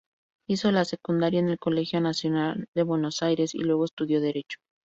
[0.49, 4.57] Hizo la secundaria en el Colegio Nacional de Buenos Aires y luego estudió Derecho.